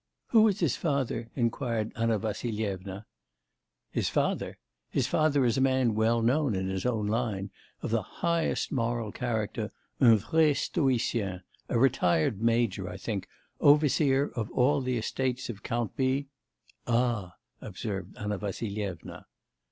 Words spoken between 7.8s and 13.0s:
of the highest moral character, un vrai stoïcien, a retired major, I